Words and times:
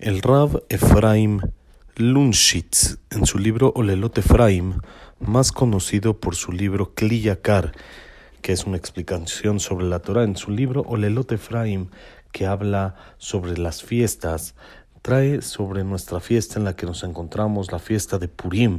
El 0.00 0.22
Rav 0.22 0.62
Efraim 0.70 1.42
Lunshitz, 1.96 2.96
en 3.10 3.26
su 3.26 3.36
libro 3.36 3.70
Olelot 3.76 4.16
Efraim, 4.16 4.80
más 5.18 5.52
conocido 5.52 6.18
por 6.18 6.36
su 6.36 6.52
libro 6.52 6.94
Kliyakar, 6.94 7.72
que 8.40 8.52
es 8.52 8.64
una 8.64 8.78
explicación 8.78 9.60
sobre 9.60 9.84
la 9.84 9.98
Torah, 9.98 10.24
en 10.24 10.38
su 10.38 10.52
libro 10.52 10.84
Olelot 10.88 11.32
Efraim, 11.32 11.88
que 12.32 12.46
habla 12.46 12.96
sobre 13.18 13.58
las 13.58 13.82
fiestas, 13.82 14.54
trae 15.02 15.42
sobre 15.42 15.84
nuestra 15.84 16.18
fiesta 16.20 16.58
en 16.58 16.64
la 16.64 16.74
que 16.74 16.86
nos 16.86 17.02
encontramos, 17.02 17.70
la 17.70 17.78
fiesta 17.78 18.18
de 18.18 18.28
Purim, 18.28 18.78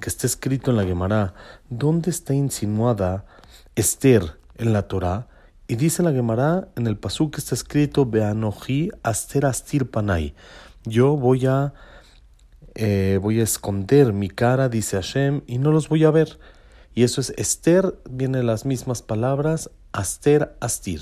que 0.00 0.08
está 0.08 0.26
escrito 0.26 0.70
en 0.70 0.78
la 0.78 0.84
Gemara, 0.84 1.34
donde 1.68 2.08
está 2.08 2.32
insinuada 2.32 3.26
Esther 3.74 4.38
en 4.54 4.72
la 4.72 4.88
Torah, 4.88 5.28
y 5.68 5.76
dice 5.76 6.02
la 6.02 6.12
Gemara 6.12 6.68
en 6.76 6.86
el 6.86 6.96
pasú 6.96 7.30
que 7.30 7.40
está 7.40 7.54
escrito 7.54 8.06
Beanoji 8.06 8.90
Aster 9.02 9.46
Astir 9.46 9.90
Panay. 9.90 10.34
Yo 10.84 11.16
voy 11.16 11.46
a 11.46 11.74
eh, 12.78 13.18
voy 13.22 13.40
a 13.40 13.42
esconder 13.42 14.12
mi 14.12 14.28
cara, 14.28 14.68
dice 14.68 14.96
Hashem, 14.96 15.40
y 15.46 15.56
no 15.56 15.72
los 15.72 15.88
voy 15.88 16.04
a 16.04 16.10
ver. 16.10 16.38
Y 16.94 17.04
eso 17.04 17.22
es 17.22 17.32
Esther, 17.38 17.98
viene 18.08 18.42
las 18.42 18.66
mismas 18.66 19.00
palabras, 19.00 19.70
Aster 19.92 20.56
Astir. 20.60 21.00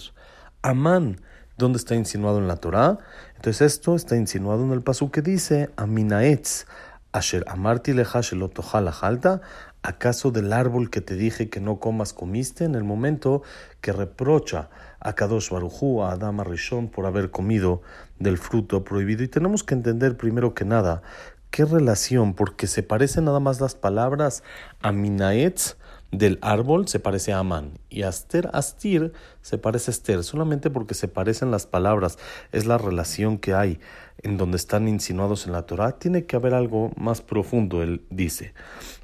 Amán, 0.62 1.20
¿dónde 1.58 1.78
está 1.78 1.96
insinuado 1.96 2.38
en 2.38 2.46
la 2.46 2.56
Torah? 2.56 2.98
Entonces 3.34 3.74
esto 3.74 3.96
está 3.96 4.16
insinuado 4.16 4.64
en 4.64 4.70
el 4.70 4.82
pasú 4.82 5.10
que 5.10 5.20
dice 5.20 5.70
Aminaetz, 5.76 6.66
Asher 7.10 7.44
Amarti 7.48 7.92
Leja 7.92 8.20
Jalta, 8.22 9.40
¿Acaso 9.86 10.30
del 10.30 10.54
árbol 10.54 10.88
que 10.88 11.02
te 11.02 11.14
dije 11.14 11.50
que 11.50 11.60
no 11.60 11.78
comas 11.78 12.14
comiste 12.14 12.64
en 12.64 12.74
el 12.74 12.84
momento 12.84 13.42
que 13.82 13.92
reprocha 13.92 14.70
a 14.98 15.14
Kadosh 15.14 15.50
Barujú, 15.50 16.02
a 16.02 16.12
Adama 16.12 16.42
Rishon, 16.42 16.88
por 16.88 17.04
haber 17.04 17.30
comido 17.30 17.82
del 18.18 18.38
fruto 18.38 18.82
prohibido? 18.82 19.22
Y 19.22 19.28
tenemos 19.28 19.62
que 19.62 19.74
entender 19.74 20.16
primero 20.16 20.54
que 20.54 20.64
nada 20.64 21.02
qué 21.50 21.66
relación, 21.66 22.32
porque 22.32 22.66
se 22.66 22.82
parecen 22.82 23.26
nada 23.26 23.40
más 23.40 23.60
las 23.60 23.74
palabras 23.74 24.42
a 24.80 24.90
Minaetz 24.90 25.76
del 26.18 26.38
árbol 26.42 26.88
se 26.88 27.00
parece 27.00 27.32
a 27.32 27.40
Amán 27.40 27.78
y 27.88 28.02
Aster 28.02 28.48
Astir 28.52 29.12
se 29.42 29.58
parece 29.58 29.90
a 29.90 29.92
Esther, 29.92 30.24
solamente 30.24 30.70
porque 30.70 30.94
se 30.94 31.08
parecen 31.08 31.50
las 31.50 31.66
palabras, 31.66 32.18
es 32.52 32.66
la 32.66 32.78
relación 32.78 33.38
que 33.38 33.54
hay 33.54 33.80
en 34.24 34.36
donde 34.36 34.56
están 34.56 34.88
insinuados 34.88 35.46
en 35.46 35.52
la 35.52 35.62
Torah, 35.62 35.92
tiene 35.92 36.24
que 36.24 36.36
haber 36.36 36.54
algo 36.54 36.90
más 36.96 37.20
profundo, 37.20 37.82
él 37.82 38.02
dice. 38.10 38.54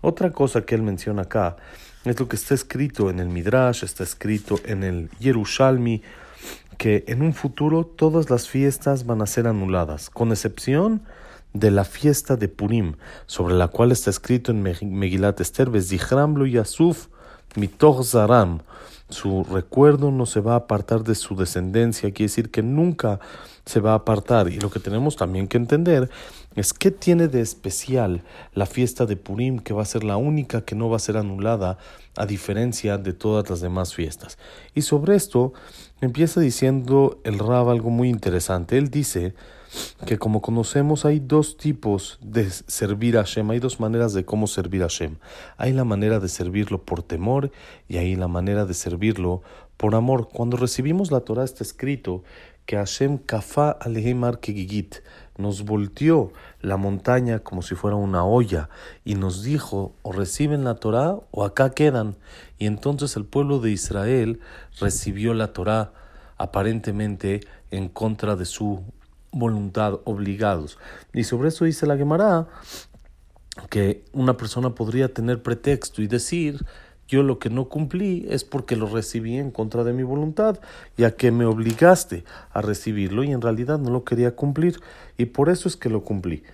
Otra 0.00 0.32
cosa 0.32 0.62
que 0.62 0.74
él 0.74 0.82
menciona 0.82 1.22
acá 1.22 1.56
es 2.04 2.18
lo 2.18 2.28
que 2.28 2.36
está 2.36 2.54
escrito 2.54 3.10
en 3.10 3.20
el 3.20 3.28
Midrash, 3.28 3.84
está 3.84 4.02
escrito 4.02 4.58
en 4.64 4.82
el 4.82 5.10
Yerushalmi, 5.20 6.02
que 6.78 7.04
en 7.06 7.22
un 7.22 7.34
futuro 7.34 7.84
todas 7.84 8.30
las 8.30 8.48
fiestas 8.48 9.04
van 9.04 9.20
a 9.20 9.26
ser 9.26 9.46
anuladas, 9.46 10.08
con 10.08 10.30
excepción 10.30 11.02
de 11.52 11.70
la 11.70 11.84
fiesta 11.84 12.36
de 12.36 12.48
Purim, 12.48 12.94
sobre 13.26 13.54
la 13.54 13.68
cual 13.68 13.92
está 13.92 14.08
escrito 14.08 14.50
en 14.50 14.62
Megilat 14.62 15.40
Esther, 15.40 15.70
Zichram 15.82 16.46
y 16.46 16.52
Yasuf 16.52 17.08
mitoch 17.56 18.04
zaram. 18.04 18.60
Su 19.08 19.44
recuerdo 19.44 20.12
no 20.12 20.24
se 20.24 20.40
va 20.40 20.52
a 20.52 20.56
apartar 20.56 21.02
de 21.02 21.16
su 21.16 21.34
descendencia, 21.34 22.12
quiere 22.12 22.28
decir 22.28 22.50
que 22.50 22.62
nunca 22.62 23.18
se 23.64 23.80
va 23.80 23.92
a 23.92 23.96
apartar. 23.96 24.48
Y 24.48 24.60
lo 24.60 24.70
que 24.70 24.78
tenemos 24.78 25.16
también 25.16 25.48
que 25.48 25.56
entender 25.56 26.08
es 26.54 26.72
qué 26.72 26.90
tiene 26.90 27.28
de 27.28 27.40
especial 27.40 28.22
la 28.54 28.66
fiesta 28.66 29.06
de 29.06 29.16
Purim, 29.16 29.58
que 29.58 29.74
va 29.74 29.82
a 29.82 29.86
ser 29.86 30.04
la 30.04 30.16
única 30.16 30.62
que 30.62 30.74
no 30.74 30.88
va 30.88 30.96
a 30.96 31.00
ser 31.00 31.16
anulada, 31.16 31.78
a 32.16 32.26
diferencia 32.26 32.98
de 32.98 33.12
todas 33.12 33.48
las 33.50 33.60
demás 33.60 33.94
fiestas. 33.94 34.38
Y 34.74 34.82
sobre 34.82 35.16
esto 35.16 35.52
empieza 36.00 36.40
diciendo 36.40 37.20
el 37.24 37.38
Rab 37.38 37.70
algo 37.70 37.90
muy 37.90 38.08
interesante. 38.08 38.78
Él 38.78 38.90
dice 38.90 39.34
que 40.06 40.18
como 40.18 40.42
conocemos 40.42 41.04
hay 41.04 41.20
dos 41.20 41.56
tipos 41.56 42.18
de 42.22 42.50
servir 42.50 43.16
a 43.16 43.20
Hashem, 43.20 43.50
hay 43.50 43.60
dos 43.60 43.80
maneras 43.80 44.12
de 44.12 44.24
cómo 44.24 44.46
servir 44.46 44.82
a 44.82 44.86
Hashem. 44.86 45.16
Hay 45.56 45.72
la 45.72 45.84
manera 45.84 46.20
de 46.20 46.28
servirlo 46.28 46.82
por 46.82 47.02
temor 47.02 47.50
y 47.88 47.98
hay 47.98 48.16
la 48.16 48.28
manera 48.28 48.64
de 48.64 48.74
servirlo 48.74 49.42
por 49.76 49.94
amor. 49.94 50.28
Cuando 50.32 50.56
recibimos 50.56 51.10
la 51.10 51.20
Torah 51.20 51.44
está 51.44 51.62
escrito 51.62 52.22
que 52.66 52.76
Hashem 52.76 53.18
kafa 53.18 53.70
alehemar 53.70 54.40
kegigit 54.40 54.96
nos 55.36 55.64
volteó 55.64 56.32
la 56.60 56.76
montaña 56.76 57.40
como 57.40 57.62
si 57.62 57.74
fuera 57.74 57.96
una 57.96 58.24
olla 58.24 58.68
y 59.04 59.14
nos 59.14 59.42
dijo 59.42 59.94
o 60.02 60.12
reciben 60.12 60.64
la 60.64 60.76
Torah 60.76 61.18
o 61.30 61.44
acá 61.44 61.70
quedan. 61.70 62.16
Y 62.58 62.66
entonces 62.66 63.16
el 63.16 63.24
pueblo 63.24 63.58
de 63.58 63.70
Israel 63.70 64.40
recibió 64.78 65.34
la 65.34 65.52
Torah 65.52 65.92
aparentemente 66.36 67.40
en 67.70 67.88
contra 67.88 68.36
de 68.36 68.44
su 68.44 68.82
voluntad, 69.32 70.00
obligados. 70.04 70.78
Y 71.12 71.24
sobre 71.24 71.48
eso 71.48 71.64
dice 71.64 71.86
la 71.86 71.96
Gemara 71.96 72.48
que 73.68 74.04
una 74.12 74.36
persona 74.36 74.74
podría 74.74 75.12
tener 75.12 75.42
pretexto 75.42 76.02
y 76.02 76.06
decir, 76.06 76.64
yo 77.10 77.24
lo 77.24 77.40
que 77.40 77.50
no 77.50 77.68
cumplí 77.68 78.24
es 78.28 78.44
porque 78.44 78.76
lo 78.76 78.86
recibí 78.86 79.36
en 79.36 79.50
contra 79.50 79.82
de 79.82 79.92
mi 79.92 80.04
voluntad, 80.04 80.60
ya 80.96 81.16
que 81.16 81.32
me 81.32 81.44
obligaste 81.44 82.24
a 82.52 82.62
recibirlo 82.62 83.24
y 83.24 83.32
en 83.32 83.40
realidad 83.40 83.80
no 83.80 83.90
lo 83.90 84.04
quería 84.04 84.36
cumplir 84.36 84.80
y 85.18 85.26
por 85.26 85.48
eso 85.48 85.68
es 85.68 85.76
que 85.76 85.90
lo 85.90 86.04
cumplí. 86.04 86.44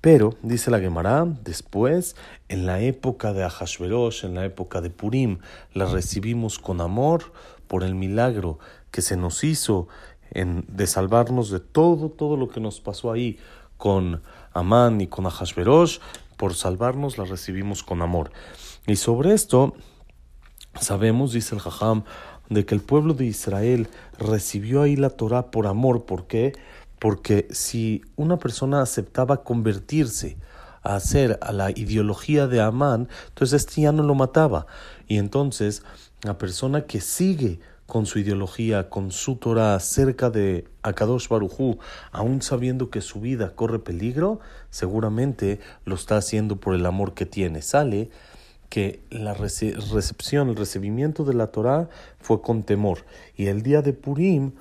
Pero, 0.00 0.34
dice 0.42 0.70
la 0.70 0.80
Gemara, 0.80 1.26
después, 1.44 2.16
en 2.48 2.66
la 2.66 2.80
época 2.80 3.32
de 3.32 3.44
Ahashverosh, 3.44 4.24
en 4.24 4.34
la 4.34 4.44
época 4.44 4.80
de 4.80 4.90
Purim, 4.90 5.38
la 5.74 5.86
recibimos 5.86 6.58
con 6.58 6.80
amor 6.80 7.32
por 7.68 7.84
el 7.84 7.94
milagro 7.94 8.58
que 8.90 9.02
se 9.02 9.16
nos 9.16 9.44
hizo 9.44 9.86
en, 10.30 10.64
de 10.68 10.86
salvarnos 10.86 11.50
de 11.50 11.60
todo, 11.60 12.10
todo 12.10 12.36
lo 12.36 12.48
que 12.48 12.60
nos 12.60 12.80
pasó 12.80 13.12
ahí 13.12 13.38
con 13.76 14.22
Amán 14.52 15.00
y 15.00 15.06
con 15.06 15.26
Ahashverosh, 15.26 15.98
por 16.36 16.54
salvarnos 16.54 17.18
la 17.18 17.24
recibimos 17.24 17.82
con 17.82 18.02
amor. 18.02 18.30
Y 18.86 18.96
sobre 18.96 19.34
esto 19.34 19.74
sabemos, 20.80 21.32
dice 21.32 21.54
el 21.54 21.60
Jajam, 21.60 22.04
de 22.48 22.66
que 22.66 22.74
el 22.74 22.80
pueblo 22.80 23.14
de 23.14 23.26
Israel 23.26 23.88
recibió 24.18 24.82
ahí 24.82 24.96
la 24.96 25.10
Torah 25.10 25.50
por 25.50 25.66
amor. 25.66 26.04
¿Por 26.04 26.26
qué? 26.26 26.52
Porque 26.98 27.48
si 27.50 28.02
una 28.16 28.38
persona 28.38 28.82
aceptaba 28.82 29.42
convertirse 29.42 30.36
a 30.82 30.96
hacer 30.96 31.38
a 31.42 31.52
la 31.52 31.70
ideología 31.70 32.46
de 32.46 32.60
Amán, 32.60 33.08
entonces 33.28 33.62
este 33.62 33.82
ya 33.82 33.92
no 33.92 34.02
lo 34.02 34.14
mataba. 34.14 34.66
Y 35.06 35.18
entonces 35.18 35.82
la 36.22 36.38
persona 36.38 36.86
que 36.86 37.00
sigue 37.00 37.60
con 37.90 38.06
su 38.06 38.20
ideología, 38.20 38.88
con 38.88 39.10
su 39.10 39.34
Torah 39.34 39.78
cerca 39.80 40.30
de 40.30 40.64
Akadosh 40.82 41.28
Barujú, 41.28 41.78
aún 42.12 42.40
sabiendo 42.40 42.88
que 42.88 43.00
su 43.00 43.20
vida 43.20 43.54
corre 43.56 43.80
peligro, 43.80 44.38
seguramente 44.70 45.58
lo 45.84 45.96
está 45.96 46.16
haciendo 46.16 46.56
por 46.56 46.74
el 46.76 46.86
amor 46.86 47.14
que 47.14 47.26
tiene. 47.26 47.60
Sale 47.60 48.08
que 48.68 49.00
la 49.10 49.34
recepción, 49.34 50.48
el 50.48 50.56
recibimiento 50.56 51.24
de 51.24 51.34
la 51.34 51.48
Torah 51.48 51.88
fue 52.20 52.40
con 52.40 52.62
temor 52.62 53.04
y 53.36 53.48
el 53.48 53.62
día 53.62 53.82
de 53.82 53.92
Purim 53.92 54.52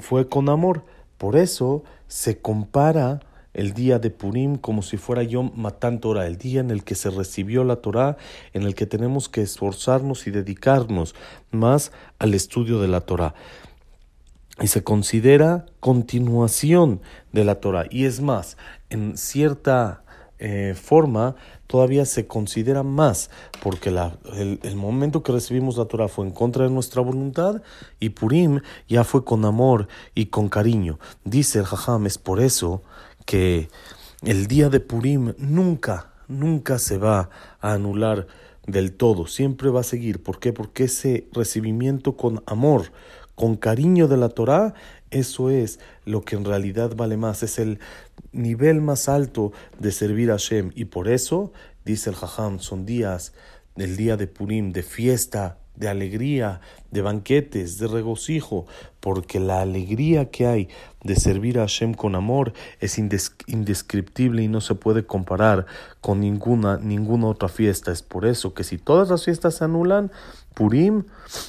fue 0.00 0.28
con 0.28 0.48
amor. 0.48 0.82
Por 1.16 1.36
eso 1.36 1.84
se 2.08 2.40
compara 2.40 3.20
el 3.54 3.72
día 3.72 3.98
de 3.98 4.10
Purim 4.10 4.56
como 4.56 4.82
si 4.82 4.96
fuera 4.96 5.22
Yom 5.22 5.52
Matan 5.56 6.00
Torah, 6.00 6.26
el 6.26 6.36
día 6.36 6.60
en 6.60 6.70
el 6.70 6.84
que 6.84 6.94
se 6.94 7.10
recibió 7.10 7.64
la 7.64 7.76
Torah, 7.76 8.16
en 8.52 8.64
el 8.64 8.74
que 8.74 8.86
tenemos 8.86 9.28
que 9.28 9.42
esforzarnos 9.42 10.26
y 10.26 10.30
dedicarnos 10.30 11.14
más 11.50 11.92
al 12.18 12.34
estudio 12.34 12.80
de 12.80 12.88
la 12.88 13.00
Torah. 13.00 13.34
Y 14.60 14.68
se 14.68 14.84
considera 14.84 15.66
continuación 15.80 17.00
de 17.32 17.44
la 17.44 17.56
Torah. 17.56 17.86
Y 17.90 18.04
es 18.04 18.20
más, 18.20 18.56
en 18.90 19.16
cierta 19.16 20.04
eh, 20.38 20.74
forma 20.80 21.36
todavía 21.66 22.04
se 22.04 22.26
considera 22.26 22.82
más, 22.82 23.30
porque 23.62 23.90
la, 23.90 24.18
el, 24.36 24.76
momento 24.76 25.22
que 25.22 25.32
recibimos 25.32 25.76
la 25.76 25.86
Torah 25.86 26.08
fue 26.08 26.26
en 26.26 26.32
contra 26.32 26.64
de 26.64 26.70
nuestra 26.70 27.02
voluntad 27.02 27.62
y 27.98 28.10
Purim 28.10 28.60
ya 28.88 29.04
fue 29.04 29.24
con 29.24 29.44
amor 29.44 29.88
y 30.14 30.26
con 30.26 30.48
cariño. 30.48 30.98
Dice 31.24 31.60
el 31.60 31.64
Jajam, 31.64 32.06
es 32.06 32.18
por 32.18 32.40
eso 32.40 32.82
que 33.24 33.68
el 34.22 34.46
día 34.46 34.68
de 34.68 34.80
Purim 34.80 35.34
nunca, 35.38 36.12
nunca 36.28 36.78
se 36.78 36.98
va 36.98 37.30
a 37.60 37.72
anular 37.72 38.26
del 38.66 38.92
todo, 38.92 39.26
siempre 39.26 39.70
va 39.70 39.80
a 39.80 39.84
seguir. 39.84 40.22
¿Por 40.22 40.38
qué? 40.38 40.52
Porque 40.52 40.84
ese 40.84 41.28
recibimiento 41.32 42.16
con 42.16 42.42
amor, 42.46 42.92
con 43.34 43.56
cariño 43.56 44.08
de 44.08 44.16
la 44.16 44.28
Torah, 44.28 44.74
eso 45.10 45.50
es 45.50 45.78
lo 46.04 46.22
que 46.22 46.36
en 46.36 46.44
realidad 46.44 46.94
vale 46.96 47.16
más, 47.16 47.42
es 47.42 47.58
el 47.58 47.78
nivel 48.32 48.80
más 48.80 49.08
alto 49.08 49.52
de 49.78 49.92
servir 49.92 50.30
a 50.30 50.34
Hashem. 50.34 50.72
Y 50.74 50.86
por 50.86 51.08
eso, 51.08 51.52
dice 51.84 52.10
el 52.10 52.16
Jajam, 52.16 52.60
son 52.60 52.86
días 52.86 53.32
del 53.76 53.96
día 53.96 54.16
de 54.16 54.26
Purim, 54.26 54.72
de 54.72 54.82
fiesta, 54.82 55.58
de 55.76 55.88
alegría, 55.88 56.60
de 56.90 57.02
banquetes, 57.02 57.78
de 57.78 57.88
regocijo, 57.88 58.66
porque 59.00 59.40
la 59.40 59.60
alegría 59.60 60.30
que 60.30 60.46
hay 60.46 60.68
de 61.02 61.16
servir 61.16 61.58
a 61.58 61.62
Hashem 61.62 61.94
con 61.94 62.14
amor 62.14 62.52
es 62.80 62.98
indescriptible 62.98 64.42
y 64.42 64.48
no 64.48 64.60
se 64.60 64.74
puede 64.74 65.04
comparar 65.04 65.66
con 66.00 66.20
ninguna, 66.20 66.78
ninguna 66.78 67.26
otra 67.26 67.48
fiesta. 67.48 67.92
Es 67.92 68.02
por 68.02 68.24
eso 68.24 68.54
que 68.54 68.64
si 68.64 68.78
todas 68.78 69.10
las 69.10 69.24
fiestas 69.24 69.56
se 69.56 69.64
anulan, 69.64 70.10
Purim 70.54 71.04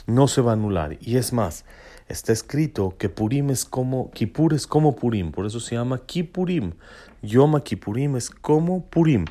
no 0.08 0.28
se 0.28 0.42
va 0.42 0.52
a 0.52 0.56
anular. 0.56 0.98
Y 1.00 1.18
es 1.18 1.32
más, 1.32 1.66
está 2.08 2.34
escrito 2.34 2.96
que 2.98 3.10
Purim 3.10 3.52
es 3.52 3.66
como, 3.66 4.12
Kippur 4.12 4.54
es 4.54 4.68
como 4.68 4.96
Purim, 4.96 5.32
por 5.32 5.46
eso 5.46 5.60
se 5.60 5.76
llama 5.76 6.02
Kippurim. 6.06 6.74
Yom 7.22 7.60
Kippurim 7.62 8.16
es 8.16 8.30
como 8.30 8.86
Purim. 8.86 9.26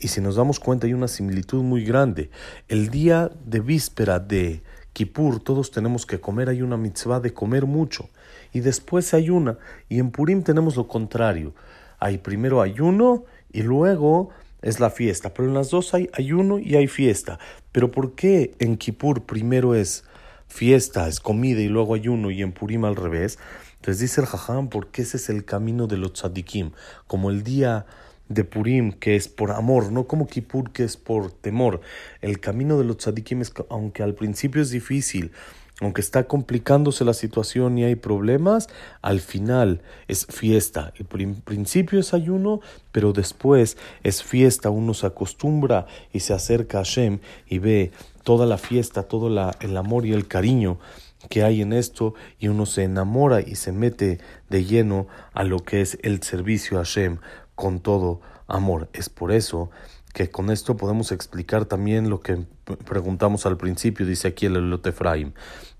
Y 0.00 0.08
si 0.08 0.20
nos 0.20 0.36
damos 0.36 0.58
cuenta 0.58 0.86
hay 0.86 0.92
una 0.92 1.08
similitud 1.08 1.62
muy 1.62 1.84
grande. 1.84 2.30
El 2.68 2.90
día 2.90 3.30
de 3.44 3.60
víspera 3.60 4.18
de 4.18 4.62
Kippur 4.92 5.40
todos 5.40 5.70
tenemos 5.70 6.04
que 6.04 6.20
comer, 6.20 6.48
hay 6.48 6.62
una 6.62 6.76
mitzvah 6.76 7.20
de 7.20 7.32
comer 7.32 7.66
mucho. 7.66 8.08
Y 8.52 8.60
después 8.60 9.14
ayuna. 9.14 9.58
Y 9.88 10.00
en 10.00 10.10
Purim 10.10 10.42
tenemos 10.42 10.76
lo 10.76 10.88
contrario. 10.88 11.54
Hay 12.00 12.18
primero 12.18 12.60
ayuno 12.60 13.24
y 13.52 13.62
luego 13.62 14.30
es 14.62 14.80
la 14.80 14.90
fiesta. 14.90 15.32
Pero 15.32 15.48
en 15.48 15.54
las 15.54 15.70
dos 15.70 15.94
hay 15.94 16.10
ayuno 16.12 16.58
y 16.58 16.74
hay 16.74 16.88
fiesta. 16.88 17.38
Pero 17.70 17.92
¿por 17.92 18.14
qué 18.14 18.54
en 18.58 18.76
Kippur 18.76 19.24
primero 19.24 19.74
es 19.74 20.04
fiesta, 20.48 21.06
es 21.06 21.20
comida 21.20 21.60
y 21.60 21.68
luego 21.68 21.94
ayuno 21.94 22.30
y 22.32 22.42
en 22.42 22.52
Purim 22.52 22.84
al 22.84 22.96
revés? 22.96 23.38
Entonces 23.76 24.00
dice 24.00 24.20
el 24.20 24.26
Jajam, 24.26 24.68
porque 24.68 25.02
ese 25.02 25.18
es 25.18 25.28
el 25.28 25.44
camino 25.44 25.86
de 25.86 25.98
los 25.98 26.14
tzadikim. 26.14 26.72
Como 27.06 27.30
el 27.30 27.44
día 27.44 27.86
de 28.28 28.44
Purim, 28.44 28.92
que 28.92 29.16
es 29.16 29.28
por 29.28 29.50
amor, 29.50 29.90
no 29.92 30.06
como 30.06 30.26
Kippur, 30.26 30.70
que 30.72 30.84
es 30.84 30.96
por 30.96 31.32
temor. 31.32 31.80
El 32.20 32.40
camino 32.40 32.78
de 32.78 32.84
los 32.84 32.98
tzadikim 32.98 33.40
es, 33.40 33.52
aunque 33.70 34.02
al 34.02 34.14
principio 34.14 34.62
es 34.62 34.70
difícil, 34.70 35.32
aunque 35.80 36.00
está 36.00 36.24
complicándose 36.24 37.04
la 37.04 37.14
situación 37.14 37.78
y 37.78 37.84
hay 37.84 37.94
problemas, 37.94 38.68
al 39.00 39.20
final 39.20 39.80
es 40.08 40.26
fiesta. 40.26 40.92
El 40.96 41.06
principio 41.06 42.00
es 42.00 42.14
ayuno, 42.14 42.60
pero 42.90 43.12
después 43.12 43.76
es 44.02 44.24
fiesta. 44.24 44.70
Uno 44.70 44.92
se 44.92 45.06
acostumbra 45.06 45.86
y 46.12 46.20
se 46.20 46.34
acerca 46.34 46.78
a 46.78 46.84
Hashem 46.84 47.20
y 47.46 47.60
ve 47.60 47.92
toda 48.24 48.44
la 48.44 48.58
fiesta, 48.58 49.04
todo 49.04 49.28
el 49.60 49.76
amor 49.76 50.04
y 50.04 50.12
el 50.12 50.26
cariño 50.26 50.78
que 51.28 51.42
hay 51.42 51.62
en 51.62 51.72
esto 51.72 52.14
y 52.38 52.48
uno 52.48 52.64
se 52.66 52.84
enamora 52.84 53.40
y 53.40 53.56
se 53.56 53.72
mete 53.72 54.18
de 54.48 54.64
lleno 54.64 55.08
a 55.32 55.44
lo 55.44 55.58
que 55.58 55.80
es 55.80 55.98
el 56.02 56.22
servicio 56.22 56.78
a 56.78 56.84
Hashem 56.84 57.18
con 57.58 57.80
todo 57.80 58.20
amor. 58.46 58.88
Es 58.92 59.08
por 59.08 59.32
eso 59.32 59.68
que 60.14 60.30
con 60.30 60.50
esto 60.50 60.76
podemos 60.76 61.10
explicar 61.10 61.64
también 61.64 62.08
lo 62.08 62.20
que 62.20 62.46
preguntamos 62.84 63.46
al 63.46 63.56
principio, 63.56 64.06
dice 64.06 64.28
aquí 64.28 64.46
el 64.46 64.54
Elot 64.54 64.86
Efraim. 64.86 65.32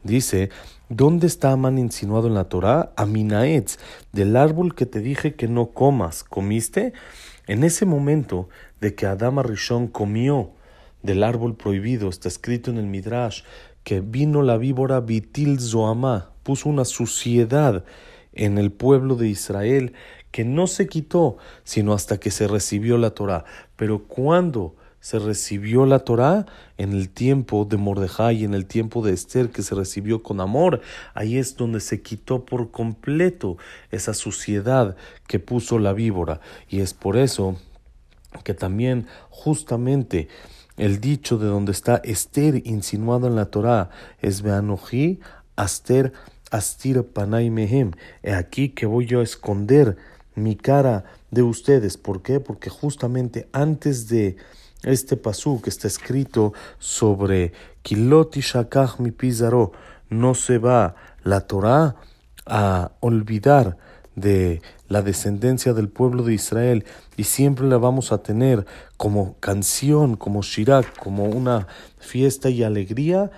Dice, 0.02 0.50
¿dónde 0.88 1.28
está 1.28 1.52
Amán 1.52 1.78
insinuado 1.78 2.26
en 2.26 2.34
la 2.34 2.48
Torah? 2.48 2.92
Aminaetz, 2.96 3.78
del 4.12 4.36
árbol 4.36 4.74
que 4.74 4.86
te 4.86 4.98
dije 4.98 5.36
que 5.36 5.46
no 5.46 5.68
comas, 5.68 6.24
¿comiste? 6.24 6.94
En 7.46 7.62
ese 7.62 7.86
momento 7.86 8.48
de 8.80 8.96
que 8.96 9.06
Adama 9.06 9.44
Rishon 9.44 9.86
comió 9.86 10.50
del 11.04 11.22
árbol 11.22 11.54
prohibido, 11.54 12.08
está 12.08 12.26
escrito 12.26 12.72
en 12.72 12.78
el 12.78 12.86
Midrash, 12.86 13.42
que 13.84 14.00
vino 14.00 14.42
la 14.42 14.56
víbora 14.56 14.98
Bitil 14.98 15.60
Zoamá, 15.60 16.32
puso 16.42 16.68
una 16.68 16.84
suciedad 16.84 17.84
en 18.32 18.58
el 18.58 18.72
pueblo 18.72 19.14
de 19.16 19.28
Israel 19.28 19.94
que 20.38 20.44
no 20.44 20.68
se 20.68 20.86
quitó 20.86 21.36
sino 21.64 21.92
hasta 21.92 22.20
que 22.20 22.30
se 22.30 22.46
recibió 22.46 22.96
la 22.96 23.10
Torá. 23.10 23.44
Pero 23.74 24.04
cuando 24.04 24.76
se 25.00 25.18
recibió 25.18 25.84
la 25.84 25.98
Torá 25.98 26.46
en 26.76 26.92
el 26.92 27.08
tiempo 27.08 27.64
de 27.64 27.76
Mordejai, 27.76 28.44
en 28.44 28.54
el 28.54 28.66
tiempo 28.66 29.04
de 29.04 29.14
Esther, 29.14 29.50
que 29.50 29.64
se 29.64 29.74
recibió 29.74 30.22
con 30.22 30.40
amor, 30.40 30.80
ahí 31.12 31.38
es 31.38 31.56
donde 31.56 31.80
se 31.80 32.02
quitó 32.02 32.44
por 32.44 32.70
completo 32.70 33.56
esa 33.90 34.14
suciedad 34.14 34.94
que 35.26 35.40
puso 35.40 35.80
la 35.80 35.92
víbora. 35.92 36.40
Y 36.68 36.82
es 36.82 36.94
por 36.94 37.16
eso 37.16 37.56
que 38.44 38.54
también 38.54 39.08
justamente 39.30 40.28
el 40.76 41.00
dicho 41.00 41.38
de 41.38 41.48
donde 41.48 41.72
está 41.72 41.96
Esther 42.04 42.62
insinuado 42.64 43.26
en 43.26 43.34
la 43.34 43.46
Torá 43.46 43.90
es 44.20 44.42
Beanoji, 44.42 45.18
Aster, 45.56 46.12
Astir 46.52 47.02
Panay 47.02 47.50
Mehem. 47.50 47.90
He 48.22 48.34
aquí 48.34 48.68
que 48.68 48.86
voy 48.86 49.04
yo 49.04 49.18
a 49.18 49.24
esconder 49.24 49.96
mi 50.42 50.56
cara 50.56 51.04
de 51.30 51.42
ustedes. 51.42 51.96
¿Por 51.96 52.22
qué? 52.22 52.40
Porque 52.40 52.70
justamente 52.70 53.48
antes 53.52 54.08
de 54.08 54.36
este 54.82 55.16
pasú 55.16 55.60
que 55.60 55.70
está 55.70 55.88
escrito 55.88 56.52
sobre 56.78 57.52
Kiloti 57.82 58.40
Shakach 58.40 58.98
mi 58.98 59.10
Pizarro, 59.10 59.72
no 60.08 60.34
se 60.34 60.58
va 60.58 60.94
la 61.24 61.40
Torah 61.42 61.96
a 62.46 62.92
olvidar 63.00 63.76
de 64.20 64.62
la 64.88 65.02
descendencia 65.02 65.72
del 65.74 65.88
pueblo 65.88 66.22
de 66.22 66.34
Israel 66.34 66.84
y 67.16 67.24
siempre 67.24 67.66
la 67.66 67.78
vamos 67.78 68.12
a 68.12 68.22
tener 68.22 68.66
como 68.96 69.36
canción, 69.40 70.16
como 70.16 70.42
shirak, 70.42 70.98
como 70.98 71.24
una 71.24 71.66
fiesta 71.98 72.50
y 72.50 72.62
alegría, 72.62 73.30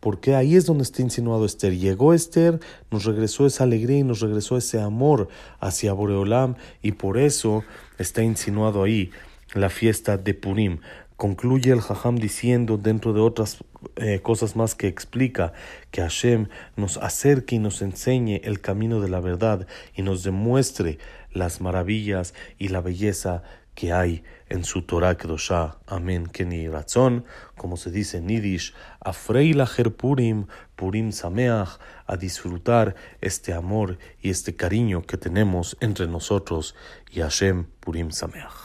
porque 0.00 0.34
ahí 0.34 0.56
es 0.56 0.66
donde 0.66 0.84
está 0.84 1.02
insinuado 1.02 1.44
Esther. 1.44 1.76
Llegó 1.76 2.14
Esther, 2.14 2.60
nos 2.90 3.04
regresó 3.04 3.46
esa 3.46 3.64
alegría 3.64 3.98
y 3.98 4.04
nos 4.04 4.20
regresó 4.20 4.56
ese 4.56 4.80
amor 4.80 5.28
hacia 5.60 5.92
Boreolam 5.92 6.54
y 6.82 6.92
por 6.92 7.18
eso 7.18 7.64
está 7.98 8.22
insinuado 8.22 8.82
ahí 8.82 9.10
la 9.54 9.68
fiesta 9.68 10.16
de 10.16 10.34
Purim. 10.34 10.78
Concluye 11.22 11.70
el 11.70 11.80
Jajam 11.80 12.16
diciendo, 12.16 12.78
dentro 12.78 13.12
de 13.12 13.20
otras 13.20 13.58
eh, 13.94 14.18
cosas 14.24 14.56
más 14.56 14.74
que 14.74 14.88
explica, 14.88 15.52
que 15.92 16.00
Hashem 16.00 16.48
nos 16.74 16.96
acerque 16.96 17.54
y 17.54 17.58
nos 17.60 17.80
enseñe 17.80 18.40
el 18.42 18.60
camino 18.60 19.00
de 19.00 19.08
la 19.08 19.20
verdad 19.20 19.68
y 19.94 20.02
nos 20.02 20.24
demuestre 20.24 20.98
las 21.30 21.60
maravillas 21.60 22.34
y 22.58 22.70
la 22.70 22.80
belleza 22.80 23.44
que 23.76 23.92
hay 23.92 24.24
en 24.48 24.64
su 24.64 24.82
Torah 24.82 25.16
Kedoshah. 25.16 25.78
Amén. 25.86 26.26
Keni 26.26 26.66
razón, 26.66 27.24
como 27.56 27.76
se 27.76 27.92
dice 27.92 28.16
en 28.16 28.28
Yiddish, 28.28 28.74
Afreilacher 28.98 29.94
Purim, 29.94 30.46
Purim 30.74 31.12
Sameach, 31.12 31.78
a 32.04 32.16
disfrutar 32.16 32.96
este 33.20 33.52
amor 33.52 33.96
y 34.20 34.30
este 34.30 34.56
cariño 34.56 35.02
que 35.02 35.18
tenemos 35.18 35.76
entre 35.78 36.08
nosotros 36.08 36.74
y 37.12 37.20
Hashem 37.20 37.66
Purim 37.78 38.10
Sameach. 38.10 38.61